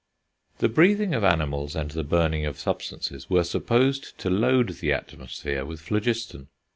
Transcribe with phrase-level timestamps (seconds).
[0.57, 5.63] The breathing of animals and the burning of substances were supposed to load the atmosphere
[5.63, 6.47] with phlogiston.